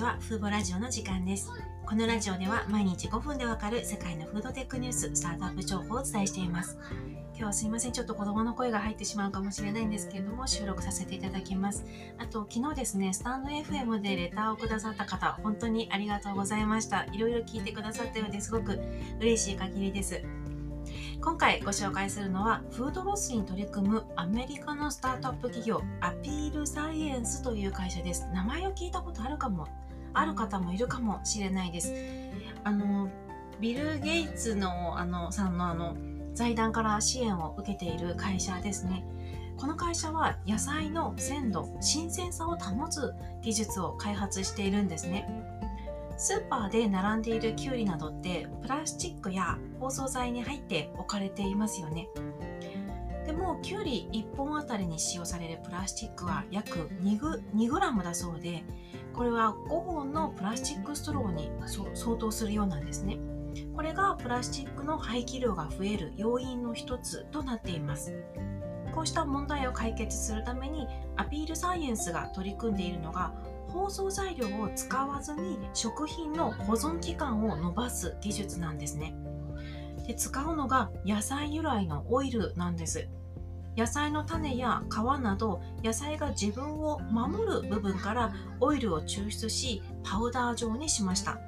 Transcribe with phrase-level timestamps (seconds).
[0.00, 1.50] ちは、フーボラジオの時間です。
[1.84, 6.78] このラジオでは毎日5分でわかる世界のフードテックニュース、スタートアップ情報をお伝えしています。
[7.34, 11.84] 今日はすいません、ちょっと子供の声が入ってしまうかもしれないんですけれども、収録させていただきます。
[12.16, 17.04] あと、昨日ですね、スタンド FM でレターをくださった方、本当にありがとうございました。
[17.12, 18.80] いろいろ聞いてくださったようですごく
[19.20, 20.22] 嬉しい限りです。
[21.20, 29.68] 今回ご紹介するのはフードロスに取り組むアメリカのスタートアップ企業アピールサイエンスという会社です名前を聞いたことあるかも
[30.14, 31.92] ある方もいるかもしれないです。
[32.64, 33.08] あの
[33.60, 35.96] ビル・ゲイツのあのさんのあの
[36.34, 39.04] 財団から支援を受けている会社ですね。
[39.56, 45.28] この会社は野菜の鮮度新鮮さを保つ技術を開発しているんですね。
[46.16, 52.08] スーパーで並んでいるきゅうりなどってプラスチックや包装材に入って置かれていますよね。
[53.30, 58.64] でもきゅうり1本あたりに使用されるプラスチックは約 2, グ2グラムだそうで
[59.12, 61.48] これは5本のプラスチックストローに
[61.94, 63.18] 相当するようなんですね。
[63.76, 68.20] これがプラスチックの廃棄量が増える要因の一つとなっています。
[68.92, 73.32] こうした問題を解決するためにアピールサイエンスが取り組んでいるのが
[73.68, 79.14] 包装材料を使わずに食品の保存期間を延ばす技術なんですね。
[80.08, 83.08] で使うのが野菜由来のオイルなんです。
[83.80, 91.38] 野菜の種や皮など野菜が自分を守る部分からオイルを抽出しパウダー状にしました。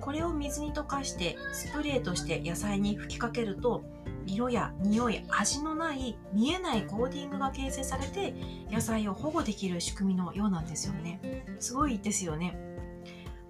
[0.00, 3.84] これを水に溶かしてスプレーとして野菜に吹きかけると
[4.24, 8.32] 色や匂い味のない見えないコーティングが形成されて
[8.70, 11.44] 野菜を保護できる仕組みのようなんですよね。
[11.60, 12.71] すごいですよね。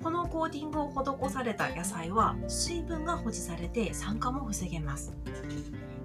[0.03, 5.15] このコーティングを施された野菜は水分が保持されて酸化も防げます。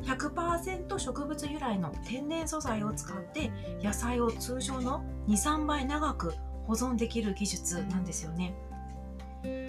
[0.04, 6.34] 100%植物由来の天然素材を使って野菜を通常の23倍長く
[6.68, 8.54] 保存できる技術なんですよね。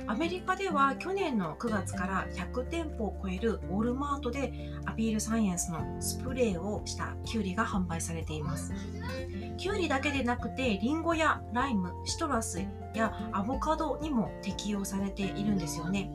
[0.09, 4.53] アメリカでは去年の9月から100店舗を超えるウォルマートで
[4.87, 8.73] アピールサイエンスのスプレーをしたキュウリが販売されています。
[9.59, 12.63] キュウリだけでなくてリンゴやライムシトラス
[12.95, 16.11] やアボカドにも適用されているんですよね。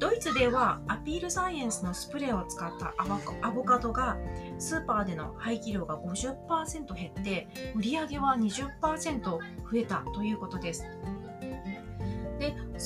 [0.00, 4.18] ドイツではアピールサイエンスのスプレーを使ったアボカドが
[4.58, 9.40] スーパーでの廃棄量が50%減って売り上げは20%増
[9.74, 10.84] えたということです。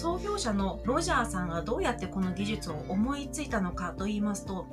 [0.00, 4.66] 創業者のロジャーさんがどうやってこの技術を思いついたのかと言いますと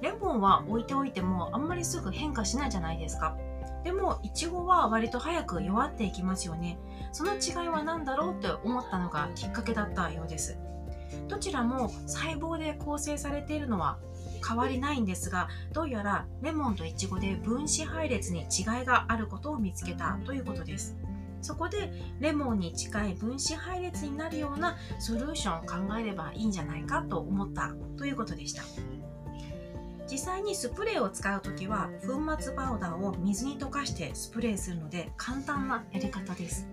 [0.00, 3.36] レモンは置いておいてもあんまりすぐ変化しないじゃないですか。
[3.84, 6.78] でもイチゴは割と早く弱っていきますよね。
[7.12, 10.58] その違いは何だろうって思ったのがきっかけだったようです。
[11.28, 13.98] どちらも細胞で構成されているのは
[14.46, 20.96] 変わりないんですがどうやらレモンとイチゴで分子配列に違いがあることを見つけたということです。
[21.42, 27.74] そこでレモンに近い分子配列になるようなソリューションを考えればいいんじゃないかと思った。
[27.96, 28.62] ということでした。
[30.10, 36.66] 実際にスプレーを使う時は粉末パウダーを水に溶かしてスプレーするので簡単なやり方です。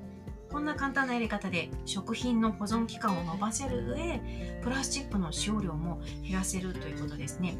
[0.50, 4.22] こんな簡単なやり方で食品の保存期間を延ばせる上
[4.64, 7.58] プラスチックの使用量も減らせるということですね。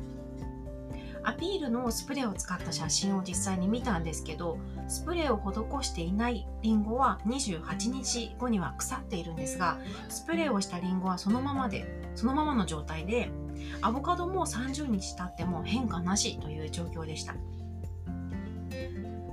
[1.28, 4.58] アピールのスプレーを使った写真を実際に見たんですけど
[4.88, 9.78] スプレーを施していないリンゴは28日後には腐っているんですが
[10.08, 13.30] スプレーをしたリンゴはそのままでそのままの状態で
[13.82, 17.36] アボカドも30日経っても変化なしという状況でした。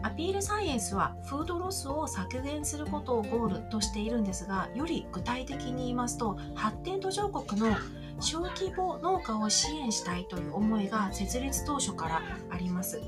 [0.03, 7.75] アピールサイエンスはフードロスを削減することをゴールとしているんですがより具体的に言いますと発展途上国の
[8.20, 13.00] 小規模農家を支援したいという思いが設立当初からあります。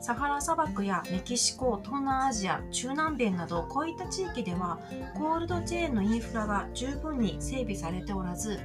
[0.00, 4.80] サハラ砂漠やメキシコ東南アジア中南米などこういった地域では
[5.14, 8.58] コールドチェーンのインフラが十分に整備されておらず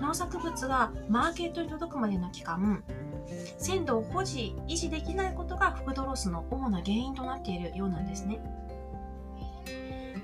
[0.00, 2.82] 農作物がマーケットに届くまでの期間
[3.58, 8.40] 鮮度を保持維持できないことがフードロスの主な原因となっているようなんですね。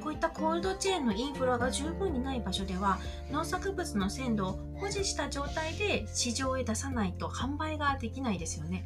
[0.04, 2.98] こういったコールドチェーンのインフラが十分にない場所では
[3.32, 8.84] 農作物の鮮度を保持した状態で市場へ出さないと販売ができないですよね。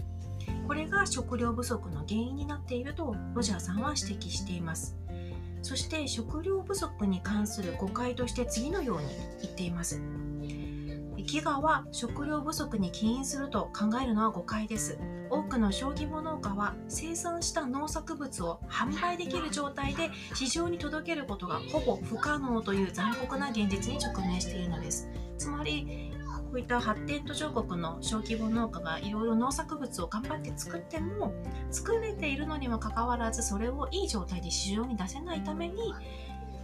[0.69, 4.97] これが食料不足の原因になっているとロジャーさんは指摘しています。
[5.62, 9.06] そして食料不足に関する誤解として次のように
[9.43, 10.00] 言っています。
[11.28, 14.98] 飢餓は食料不足に起因すると考えるのは誤解です。
[15.28, 25.10] 多くの小規模農家は生産した農作物を販売できる状態で市場に届けることがほぼ不可能という残酷な現実に直面しているのです。
[25.36, 26.14] つまり
[26.48, 31.34] こういった発展途上国の小規模農家がいろいろ農作物を頑張って作っても
[31.70, 35.92] 作れているのにもかかわらずそれをいい状態で市場に出せないために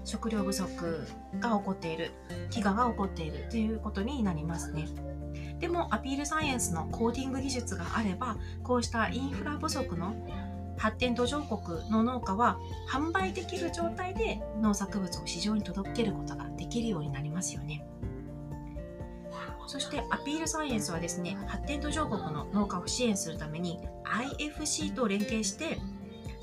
[0.04, 1.06] 食料不足
[1.40, 2.12] が起こっている
[2.50, 4.86] 飢餓が起こっているということになりますね
[5.58, 10.14] でもアピールサイエンスのコーディング技術があればこうしたインフラ不足の
[10.76, 12.58] 発展途上国の農家は
[12.90, 17.86] 販売できる状態で農作物を市場に届けることができるようになりますよね。
[19.66, 25.78] そしてアピールサイエンスはですね、発展途上国の農家を支援するために IFC と連携して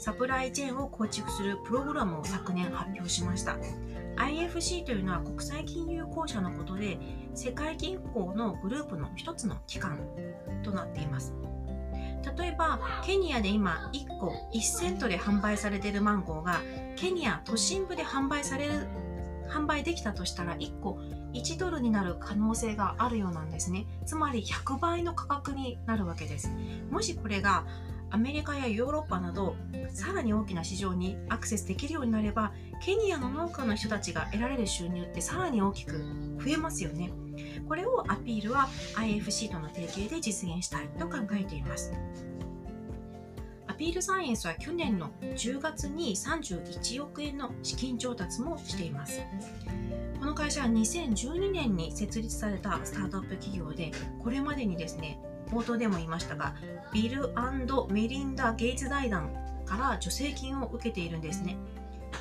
[0.01, 3.55] サプライチェーンを構築するプログラムを昨年発表しました。
[4.15, 6.97] IFC というのは国際金融公社のことで
[7.35, 9.99] 世界銀行のグループの一つの機関
[10.63, 11.35] となっています。
[12.35, 16.61] 例えばケニアで今1個1セントで販売されているマンゴーが
[16.95, 18.87] ケニア都心部で販売される
[19.51, 20.97] 販売できたとしたら1個
[21.33, 26.51] 1ドルになる可能性があるようなんですねつまり100倍の価格になるわけです
[26.89, 27.65] もしこれが
[28.11, 29.55] アメリカやヨーロッパなど
[29.93, 32.51] さらに大きな市場にアクセスできるようになれば
[32.83, 37.11] ケニアの農家の人たちが得られる収入ってさらに大きく増えますよね。
[37.67, 41.93] これをアピールは IFC との提携で実現したいと考えています。
[43.67, 49.21] アピールサイエンスは去年の10月に31億円の資金調達もしています。
[50.19, 53.91] この会社は2012年に設立されたスタートアップ企業で
[54.21, 55.19] これまでにですね
[55.51, 56.55] 冒頭でも言いましたが
[56.93, 57.33] ビル
[57.89, 59.29] メリンダ・ゲイツ財団
[59.65, 61.57] から助成金を受けているんですね。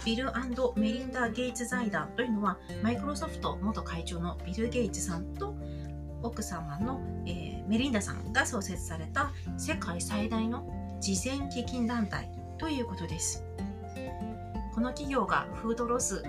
[0.04, 0.30] ビル
[0.76, 5.54] メリンダ・ゲイツ財団というのはマイクロソフト元会長のビル・ゲイツさんと
[6.22, 10.64] 奥様の、えー、メリンダさんが創設された世界最大の
[11.00, 13.44] 慈善基金団体ということです。
[14.74, 16.22] この企業がフードロス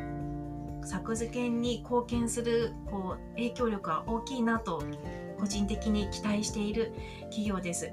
[0.83, 4.83] 削減に貢献するこう影響力は大きいなと
[5.41, 6.93] 個人的に期待している
[7.23, 7.91] 企業です。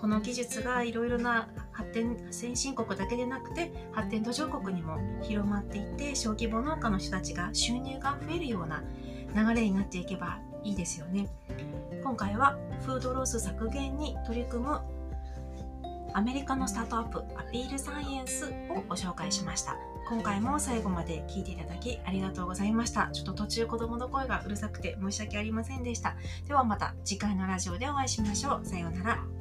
[0.00, 8.82] この技術がいろいろな発展先進国だけでなくて発展途上国にも広まっていって小規模農家の人たちが収入が増えるような
[9.34, 11.28] 流れになっていけばいいですよね。
[12.02, 14.80] 今回はフードロス削減に取り組む
[16.14, 19.76] アメリカのスタートアップアピールサイエンスをご紹介しました。
[20.08, 23.08] 今回も最後まで聞いていただきありがとうございました。
[23.12, 26.16] ちょっと途中子供の声がうるさくて申し訳ありませんでした。
[26.46, 28.66] ではまた次回のラジオでお会いしましょう。
[28.66, 29.31] さようなら。